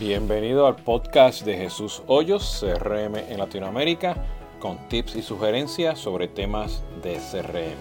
[0.00, 4.16] Bienvenido al podcast de Jesús Hoyos, CRM en Latinoamérica,
[4.58, 7.78] con tips y sugerencias sobre temas de CRM.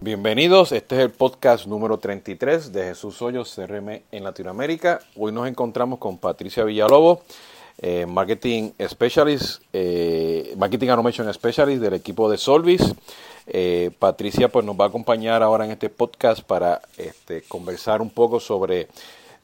[0.00, 5.00] Bienvenidos, este es el podcast número 33 de Jesús Hoyos, CRM en Latinoamérica.
[5.14, 7.18] Hoy nos encontramos con Patricia Villalobos,
[7.76, 12.94] eh, Marketing Specialist, eh, Marketing Automation Specialist del equipo de Solvis.
[13.46, 18.08] Eh, Patricia pues nos va a acompañar ahora en este podcast para este, conversar un
[18.08, 18.88] poco sobre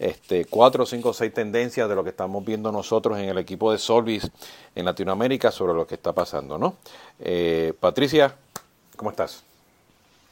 [0.03, 3.79] este, cuatro, cinco, seis tendencias de lo que estamos viendo nosotros en el equipo de
[3.79, 4.29] Solvis
[4.75, 6.75] en Latinoamérica sobre lo que está pasando, ¿no?
[7.21, 8.35] Eh, Patricia,
[8.97, 9.45] ¿cómo estás?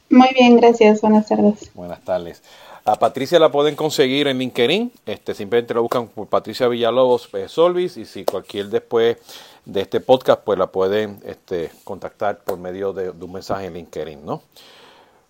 [0.09, 0.99] Muy bien, gracias.
[0.99, 1.71] Buenas tardes.
[1.73, 2.43] Buenas tardes.
[2.83, 4.91] A Patricia la pueden conseguir en LinkedIn.
[5.05, 9.17] Este, simplemente la buscan por Patricia Villalobos eh, Solvis y si cualquier después
[9.63, 13.75] de este podcast, pues la pueden este, contactar por medio de, de un mensaje en
[13.75, 14.41] LinkedIn, ¿no?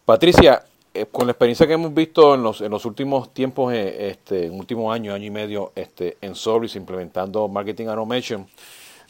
[0.04, 4.09] Patricia, eh, con la experiencia que hemos visto en los, en los últimos tiempos, eh,
[4.09, 8.45] este, en último año, y medio, este, en Solvis implementando Marketing Automation,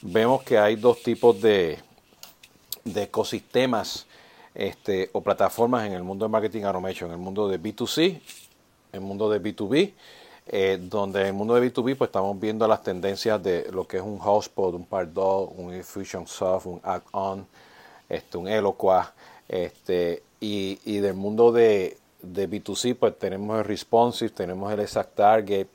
[0.04, 1.80] vemos que hay dos tipos de,
[2.86, 4.06] ecosistemas
[4.54, 8.22] este, o plataformas en el mundo de Marketing Automation, en el mundo de B2C, en
[8.92, 9.94] el mundo de B2B,
[10.48, 13.98] eh, donde en el mundo de B2B pues estamos viendo las tendencias de lo que
[13.98, 17.48] es un Hotspot, un Pardot, un Infusionsoft, un Add-on,
[18.08, 19.14] este, un Eloqua,
[19.48, 25.68] este, y, del mundo de, de, B2C, pues tenemos el responsive, tenemos el exact target,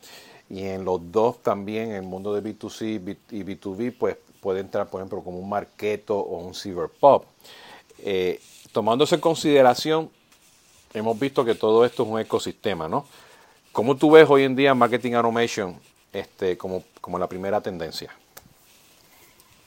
[0.50, 4.88] y en los dos también, en el mundo de B2C y B2B, pues puede entrar,
[4.88, 7.24] por ejemplo, como un Marketo o un Cyberpop.
[8.00, 8.40] Eh,
[8.72, 10.10] tomándose en consideración,
[10.94, 13.06] hemos visto que todo esto es un ecosistema, ¿no?
[13.72, 15.76] ¿Cómo tú ves hoy en día Marketing Automation
[16.12, 18.10] este, como, como la primera tendencia?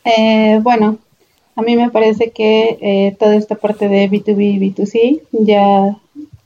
[0.03, 0.97] Eh, bueno,
[1.59, 5.97] a mí me parece que eh, toda esta parte de B2B y B2C ya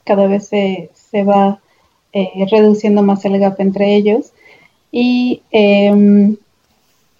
[0.04, 0.90] cada vez se,
[1.24, 1.60] va
[2.14, 4.32] eh, reduciendo más el gap entre ellos.
[4.92, 6.36] Y eh,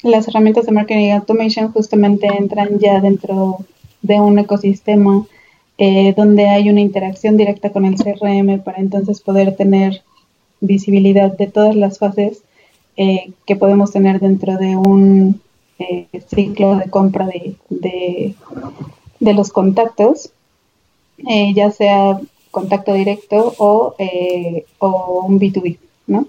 [0.02, 3.60] las herramientas de marketing automation justamente entran ya dentro
[4.02, 5.28] de un ecosistema
[5.78, 10.02] eh, donde hay una interacción directa con el CRM para entonces poder tener
[10.62, 12.42] visibilidad de todas las fases
[12.96, 15.42] que podemos tener dentro de un
[15.90, 20.32] eh, ciclo de compra de, de, los contactos,
[21.30, 22.20] eh, ya sea
[22.52, 25.78] contacto directo o, eh, o, un B2B,
[26.08, 26.28] ¿no?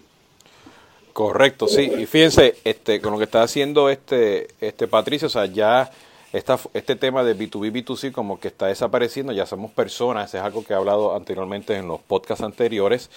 [1.13, 1.91] Correcto, sí.
[1.99, 5.91] Y fíjense, este, con lo que está haciendo este, este Patricio, o sea, ya
[6.33, 10.65] esta, este tema de B2B, B2C como que está desapareciendo, ya somos personas, es algo
[10.65, 13.11] que he hablado anteriormente en los podcasts anteriores,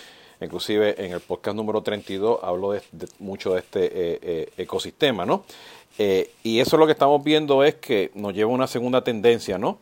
[0.46, 5.26] inclusive en el podcast número 32 hablo de, de mucho de este eh, eh, ecosistema,
[5.26, 5.44] ¿no?
[5.98, 9.58] Eh, y eso lo que estamos viendo es que nos lleva a una segunda tendencia,
[9.58, 9.80] ¿no?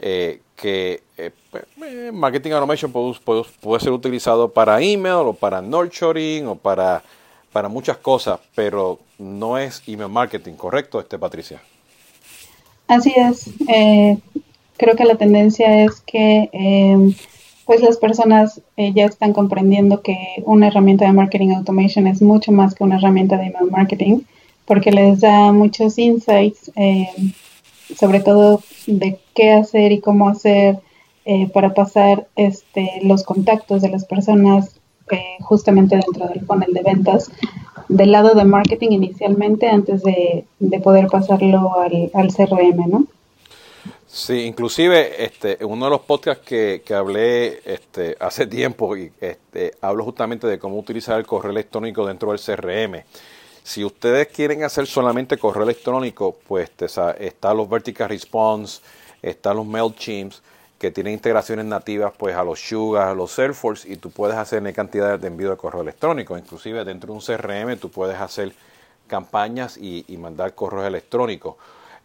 [0.00, 1.02] Que
[1.50, 1.64] pues,
[2.12, 7.02] Marketing Automation puede, puede, puede, ser utilizado para email o para nurturing o para,
[7.52, 11.60] para muchas cosas, pero no es email marketing, ¿correcto, este Patricia?
[12.86, 13.50] Así es.
[14.76, 16.48] creo que la tendencia es que
[17.70, 22.74] pues las personas ya están comprendiendo que una herramienta de marketing automation es mucho más
[22.74, 24.22] que una herramienta de email marketing
[24.70, 27.08] porque les da muchos insights, eh,
[27.96, 30.78] sobre todo de qué hacer y cómo hacer
[31.24, 36.82] eh, para pasar este, los contactos de las personas eh, justamente dentro del funnel de
[36.82, 37.32] ventas,
[37.88, 43.06] del lado de marketing inicialmente, antes de, de poder pasarlo al, al, CRM, ¿no?
[44.12, 49.12] Sí, inclusive este, en uno de los podcasts que, que hablé este, hace tiempo, y,
[49.20, 53.04] este, hablo justamente de cómo utilizar el correo electrónico dentro del CRM.
[53.62, 56.68] Si ustedes quieren hacer solamente correo electrónico, pues
[57.20, 58.80] está los Vertical Response,
[59.22, 60.42] están los MailChimps,
[60.76, 64.60] que tienen integraciones nativas pues a los Sugar, a los Salesforce, y tú puedes hacer
[64.72, 66.36] cantidades de envío de correo electrónico.
[66.36, 68.52] Inclusive dentro de un CRM tú puedes hacer
[69.06, 71.54] campañas y, y mandar correos electrónicos.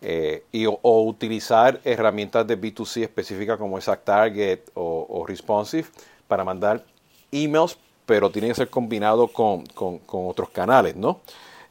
[0.02, 5.88] Eh, y, o, utilizar herramientas de B2C específicas como Exact Target o, Responsive
[6.28, 6.84] para mandar
[7.32, 11.22] emails, pero tiene que ser combinado con, con, otros canales, ¿no?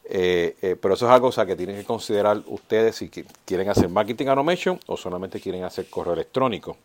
[0.07, 4.27] Eh, eh, pero eso es algo que tienen que considerar ustedes si quieren hacer marketing
[4.27, 6.77] automation o solamente quieren hacer correo electrónico.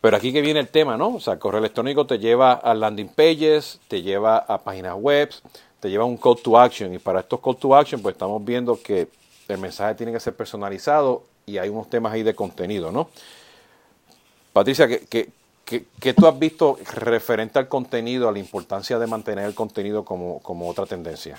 [0.00, 1.16] Pero aquí que viene el tema, ¿no?
[1.16, 5.30] O sea, correo electrónico te lleva a landing pages, te lleva a páginas web,
[5.80, 6.94] te lleva un call to action.
[6.94, 9.08] Y para estos call to action, pues estamos viendo que
[9.48, 13.08] el mensaje tiene que ser personalizado y hay unos temas ahí de contenido, ¿no?
[14.52, 15.28] Patricia, ¿qué,
[15.64, 20.40] qué, tú has visto referente al contenido, a la importancia de mantener el contenido como,
[20.68, 21.38] otra tendencia?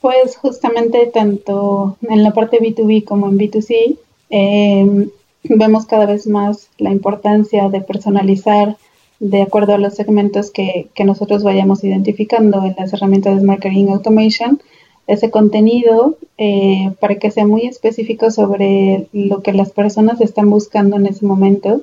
[0.00, 3.96] Pues justamente tanto en la parte B2B como en B2C
[4.30, 5.08] eh,
[5.44, 8.76] vemos cada vez más la importancia de personalizar
[9.20, 14.60] de acuerdo a los segmentos que, nosotros vayamos identificando en las herramientas de Marketing Automation,
[15.06, 20.96] ese contenido eh, para que sea muy específico sobre lo que las personas están buscando
[20.96, 21.82] en ese momento,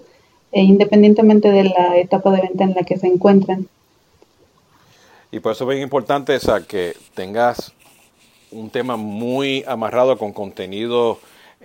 [0.51, 3.67] e independientemente de la etapa de venta en la que se encuentran.
[5.31, 7.73] Y por eso es bien importante esa, que tengas
[8.51, 11.19] un tema muy amarrado con contenido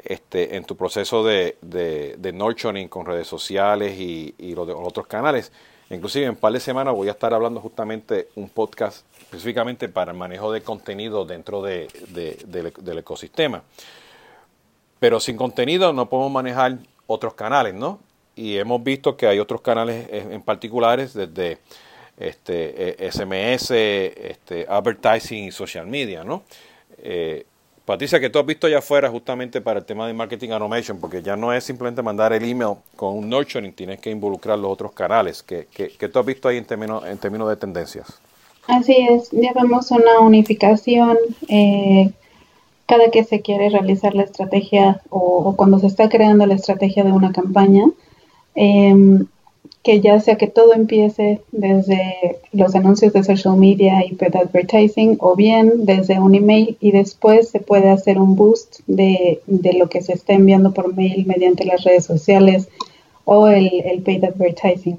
[0.05, 5.53] este, en tu proceso de, de, nurturing con redes sociales y, los, otros canales.
[5.91, 10.13] Inclusive en un par de semanas voy a estar hablando justamente un podcast específicamente para
[10.13, 13.63] el manejo de contenido dentro de, del ecosistema.
[14.99, 18.01] Pero sin contenido no podemos manejar otros canales, ¿no?
[18.35, 21.59] Y hemos visto que hay otros canales en particulares desde
[22.17, 26.43] este, SMS, e, este, advertising y social media, ¿no?
[26.99, 27.47] Eh,
[27.87, 31.23] Patricia, que tú has visto allá afuera justamente para el tema de marketing automation, porque
[31.23, 34.91] ya no es simplemente mandar el email con un nurturing, tienes que involucrar los otros
[34.91, 35.41] canales.
[35.45, 35.69] ¿Qué,
[36.13, 38.21] tú has visto ahí en términos, en términos de tendencias?
[38.67, 41.17] Así es, ya vemos una unificación.
[41.49, 42.11] Eh,
[42.87, 47.13] cada que se quiere realizar la estrategia o, cuando se está creando la estrategia de
[47.13, 47.85] una campaña,
[48.57, 49.25] eh,
[49.85, 55.17] que ya sea que todo empiece desde los anuncios de social media y paid advertising
[55.21, 60.03] o bien desde un email y después se puede hacer un boost de, lo que
[60.03, 62.69] se está enviando por mail mediante las redes sociales
[63.25, 64.97] o el, el paid advertising.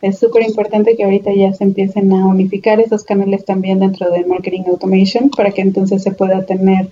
[0.00, 4.24] Es súper importante que ahorita ya se empiecen a unificar esos canales también dentro de
[4.24, 6.88] Marketing Automation para que entonces se pueda tener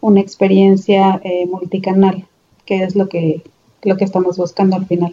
[0.00, 2.24] una experiencia eh, multicanal,
[2.64, 3.42] que es lo que,
[3.82, 5.12] lo que estamos buscando al final.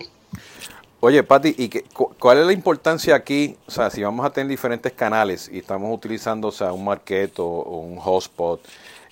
[1.05, 1.83] Oye, Patti, ¿y qué,
[2.17, 3.55] cuál es la importancia aquí?
[3.67, 7.45] O sea, si vamos a tener diferentes canales y estamos utilizando o sea, un marketo
[7.45, 8.59] o un hotspot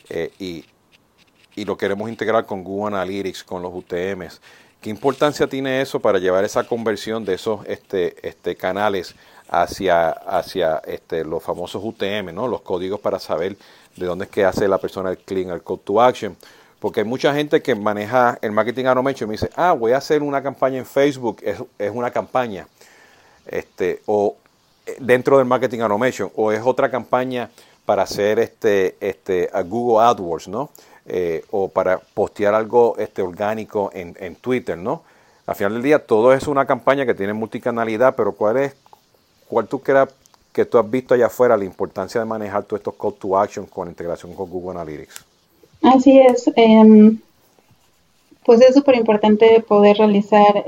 [0.09, 0.65] eh, y,
[1.63, 4.41] lo queremos integrar con Google Analytics, con los UTMs,
[4.81, 9.13] ¿qué importancia tiene eso para llevar esa conversión de esos este, este, canales
[9.47, 12.47] hacia, hacia este, los famosos UTM, ¿no?
[12.47, 13.55] los códigos para saber
[13.95, 16.35] de dónde es que hace la persona el click, el call to action?
[16.83, 19.99] Porque hay mucha gente que maneja el marketing automation y me dice, ah, voy a
[19.99, 22.67] hacer una campaña en Facebook, es, una campaña.
[23.45, 24.35] Este, o
[24.85, 27.49] eh, dentro del marketing automation, o es otra campaña
[27.85, 30.71] para hacer este, este, a Google AdWords, ¿no?
[31.05, 35.03] Eh, o para postear algo este, orgánico en, en Twitter, ¿no?
[35.45, 38.75] Al final del día todo es una campaña que tiene multicanalidad, pero ¿cuál es,
[39.47, 40.09] cuál tú creas
[40.51, 43.67] que tú has visto allá afuera la importancia de manejar todos estos call to action
[43.67, 45.32] con integración con Google Analytics?
[45.83, 46.49] Así es.
[46.55, 47.19] Em,
[48.45, 50.65] pues es súper importante poder realizar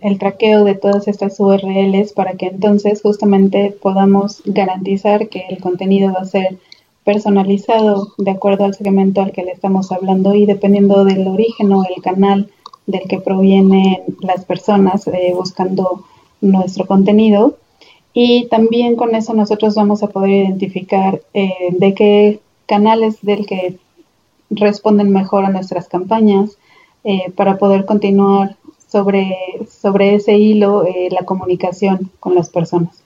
[0.00, 6.12] el, traqueo de todas estas URLs para que entonces justamente podamos garantizar que el contenido
[6.12, 6.58] va a ser
[7.04, 11.84] personalizado de acuerdo al segmento al que le estamos hablando y dependiendo del origen o
[11.84, 12.48] el canal
[12.86, 16.04] del que provienen las personas eh, buscando
[16.40, 17.56] nuestro contenido.
[18.14, 23.76] Y también con eso nosotros vamos a poder identificar eh, de qué canales del que
[24.56, 26.58] responden mejor a nuestras campañas
[27.04, 28.56] eh, para poder continuar
[28.88, 29.36] sobre,
[29.68, 33.02] sobre ese hilo eh, la comunicación con las personas.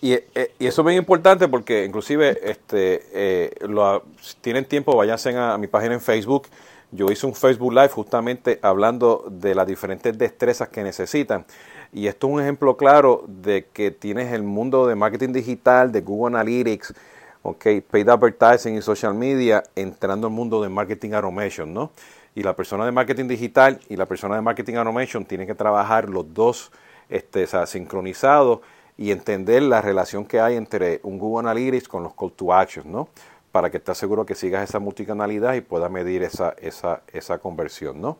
[0.00, 5.36] Y, eh, y, eso es bien importante porque inclusive este lo, si tienen tiempo váyanse
[5.36, 6.48] a, mi página en Facebook.
[6.92, 11.44] Yo hice un Facebook Live justamente hablando de las diferentes destrezas que necesitan.
[11.92, 16.00] Y esto es un ejemplo claro de que tienes el mundo de marketing digital, de
[16.00, 16.94] Google Analytics,
[17.42, 21.90] ok, paid advertising y social media entrando al mundo de marketing automation, ¿no?
[22.34, 26.08] Y la persona de marketing digital y la persona de marketing automation tienen que trabajar
[26.08, 26.70] los dos
[27.08, 28.60] este, sincronizados
[28.96, 32.92] y entender la relación que hay entre un Google Analytics con los call to action,
[32.92, 33.08] ¿no?
[33.50, 38.00] Para que estés seguro que sigas esa multicanalidad y puedas medir esa, esa, esa conversión,
[38.00, 38.18] ¿no?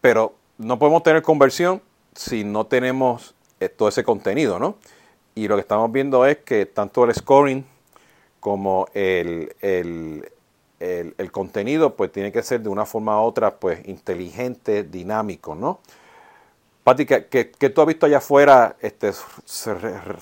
[0.00, 1.82] Pero no podemos tener conversión
[2.14, 4.76] si no tenemos eh, todo ese contenido, ¿no?
[5.34, 7.66] Y lo que estamos viendo es que tanto el scoring
[8.46, 14.84] como el, el, contenido pues tiene que ser de una forma u otra pues inteligente,
[14.84, 15.80] dinámico, ¿no?
[16.84, 19.10] Pati, ¿qué, qué, tú has visto allá afuera este,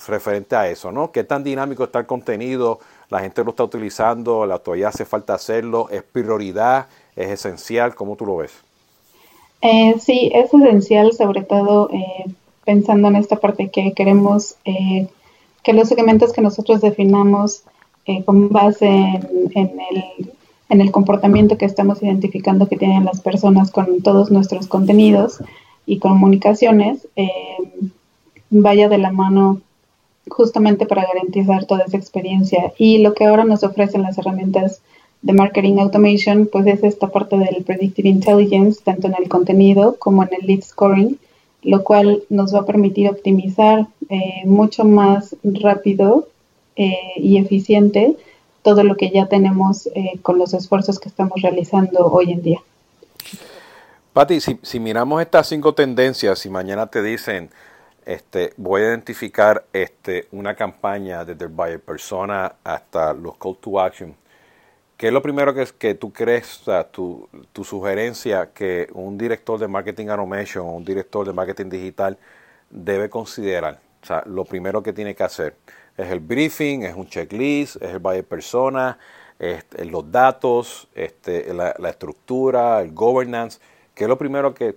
[0.07, 1.11] referente a eso, ¿no?
[1.11, 2.79] ¿Qué tan dinámico está el contenido?
[3.11, 4.47] ¿La gente lo está utilizando?
[4.47, 5.87] ¿La todavía hace falta hacerlo?
[5.91, 6.87] ¿Es prioridad?
[7.15, 7.93] ¿Es esencial?
[7.93, 8.53] ¿Cómo tú lo ves?
[9.61, 12.25] Eh, sí, es esencial, sobre todo eh,
[12.65, 15.09] pensando en esta parte que queremos eh,
[15.61, 17.61] que los segmentos que nosotros definamos
[18.05, 19.71] eh, con base en,
[20.69, 25.39] el, comportamiento que estamos identificando que tienen las personas con todos nuestros contenidos
[25.85, 27.29] y comunicaciones, eh,
[28.49, 29.61] vaya de la mano
[30.27, 32.73] justamente para garantizar toda esa experiencia.
[32.77, 34.81] Y lo que ahora nos ofrecen las herramientas
[35.21, 40.23] de marketing automation, pues es esta parte del predictive intelligence, tanto en el contenido como
[40.23, 41.17] en el lead scoring,
[41.63, 46.27] lo cual nos va a permitir optimizar eh, mucho más rápido
[46.75, 48.17] eh, y eficiente
[48.65, 52.59] todo lo que ya tenemos eh, con los esfuerzos que estamos realizando hoy en día.
[54.11, 57.51] Patti, si, si, miramos estas cinco tendencias y mañana te dicen,
[58.05, 63.79] este, voy a identificar este, una campaña desde el buyer persona hasta los call to
[63.79, 64.15] action,
[64.97, 69.17] ¿qué es lo primero que, que tú crees, o sea, tu, tu sugerencia que un
[69.17, 72.17] director de marketing automation o un director de marketing digital
[72.71, 73.79] debe considerar?
[74.01, 75.55] O sea, lo primero que tiene que hacer
[75.97, 78.97] es el briefing, es un checklist, es el buyer persona,
[79.39, 83.59] es, los datos, este, la, estructura, el governance
[83.93, 84.75] ¿Qué es lo primero que,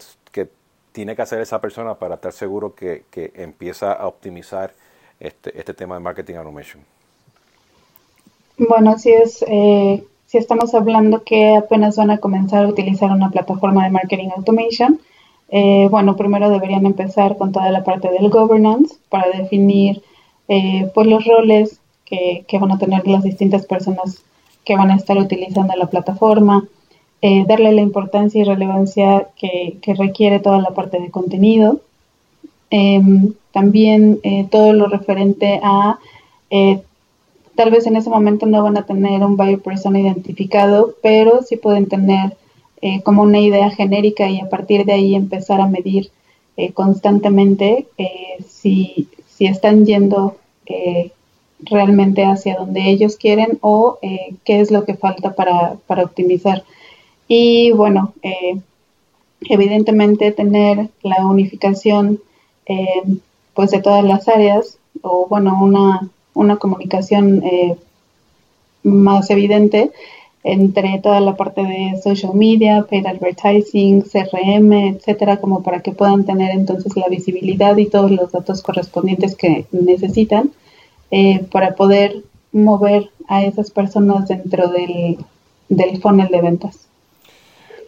[0.93, 4.73] tiene que hacer esa persona para estar seguro que, empieza a optimizar
[5.21, 6.83] este, este, tema de marketing automation?
[8.57, 13.31] Bueno, si es eh, si estamos hablando que apenas van a comenzar a utilizar una
[13.31, 15.01] plataforma de marketing automation,
[15.49, 20.03] eh, bueno, primero deberían empezar con toda la parte del governance para definir
[20.49, 24.23] eh, pues los roles que, que, van a tener las distintas personas
[24.65, 26.69] que van a estar utilizando la plataforma,
[27.21, 31.81] eh, darle la importancia y relevancia que, requiere toda la parte de contenido.
[32.71, 35.99] Em, también eh, todo lo referente a,
[36.51, 36.81] eh,
[37.57, 41.57] tal vez en ese momento no van a tener un buyer persona identificado, pero sí
[41.57, 42.37] pueden tener
[43.03, 46.13] como una idea genérica y a partir de ahí empezar a medir
[46.75, 47.89] constantemente
[48.47, 50.37] si, si, están yendo
[51.61, 53.99] realmente hacia donde ellos quieren o
[54.45, 56.65] qué es lo que falta para, para optimizar.
[57.29, 58.59] Y bueno, eh,
[59.43, 62.21] evidentemente tener la unificación
[62.67, 63.03] eh,
[63.55, 67.77] pues de todas las áreas o bueno, una, una comunicación eh,
[68.83, 69.93] más evidente
[70.51, 76.25] entre toda la parte de social media, paid advertising, CRM, etcétera, como para que puedan
[76.25, 80.53] tener entonces la visibilidad y todos los datos correspondientes que necesitan
[81.51, 85.19] para poder mover a esas personas dentro del,
[85.69, 86.89] del funnel de ventas.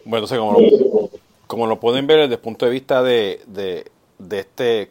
[0.05, 1.09] Bueno, entonces, como lo,
[1.47, 4.89] como lo pueden ver desde el punto de vista de, de, este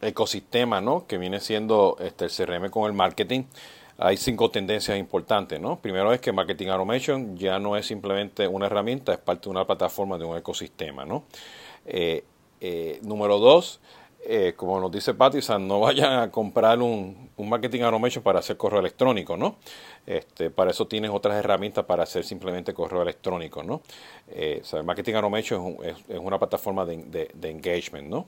[0.00, 1.06] ecosistema, ¿no?
[1.06, 3.44] Que viene siendo este, el CRM con el marketing,
[3.98, 5.80] hay cinco tendencias importantes, ¿no?
[5.80, 9.66] Primero es que Marketing Automation ya no es simplemente una herramienta, es parte de una
[9.66, 11.24] plataforma de un ecosistema, ¿no?
[11.84, 12.24] Eh,
[12.60, 13.80] eh, número dos,
[14.24, 18.56] eh, como nos dice Patty, no vayan a comprar un, un, marketing automation para hacer
[18.56, 19.56] correo electrónico, ¿no?
[20.06, 23.80] Este, para eso tienes otras herramientas para hacer simplemente correo electrónico, ¿no?
[24.28, 28.26] Eh, el marketing automation es, es, una plataforma de, de, engagement, ¿no?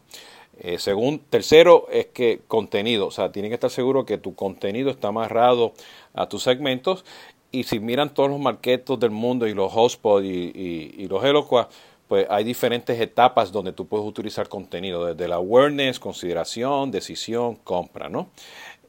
[0.61, 4.91] Eh, según, tercero es que contenido, o sea, tienen que estar seguros que tu contenido
[4.91, 5.73] está amarrado
[6.15, 7.05] a tus segmentos
[7.51, 11.25] y si miran todos los marketos del mundo y los hotspots y, y, y los
[11.25, 11.69] Eloqua,
[12.11, 18.09] pues hay diferentes etapas donde tú puedes utilizar contenido, desde la awareness, consideración, decisión, compra,
[18.09, 18.31] ¿no?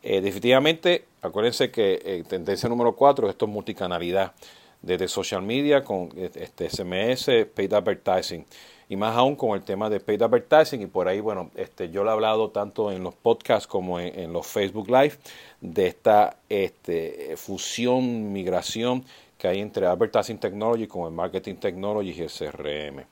[0.01, 4.31] Eh, definitivamente, acuérdense que eh, tendencia número cuatro, esto es multicanalidad,
[4.81, 8.43] desde social media con este SMS, paid advertising,
[8.89, 12.03] y más aún con el tema de paid advertising, y por ahí, bueno, este, yo
[12.03, 15.19] lo he hablado tanto en los podcasts como en, los Facebook Live,
[15.61, 19.05] de esta este, fusión, migración
[19.41, 23.03] que hay entre Advertising Technology con el Marketing Technology y el CRM.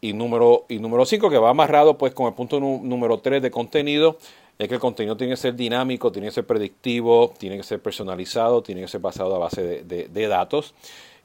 [0.00, 4.16] Y número, y número que va amarrado pues con el punto número tres de contenido,
[4.58, 7.82] es que el contenido tiene que ser dinámico, tiene que ser predictivo, tiene que ser
[7.82, 10.72] personalizado, tiene que ser basado a base de, datos.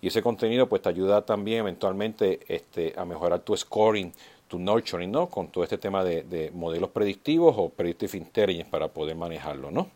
[0.02, 4.12] Y ese contenido pues te ayuda también eventualmente este, a mejorar tu scoring,
[4.50, 5.28] tu nurturing, ¿no?
[5.28, 9.88] Con todo este tema de, de, modelos predictivos o predictive intelligence para poder manejarlo, ¿no?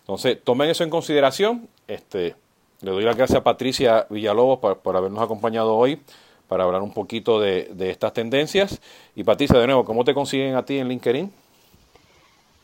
[0.00, 1.68] Entonces, tomen eso en consideración.
[1.88, 2.34] Este,
[2.82, 6.00] le doy las gracias a Patricia Villalobos por, habernos acompañado hoy
[6.48, 8.80] para hablar un poquito de, estas tendencias.
[9.16, 11.32] Y Patricia, de nuevo, ¿cómo te consiguen a ti en LinkedIn?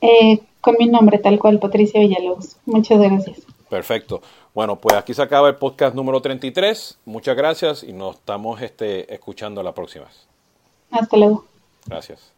[0.00, 2.56] Eh, con mi nombre, tal cual, Patricia Villalobos.
[2.66, 3.38] Muchas gracias.
[3.70, 4.20] Perfecto.
[4.54, 6.98] Bueno, pues aquí se acaba el podcast número 33.
[7.04, 10.06] Muchas gracias y nos estamos este, escuchando la próxima.
[10.90, 11.44] Hasta luego.
[11.86, 12.37] Gracias.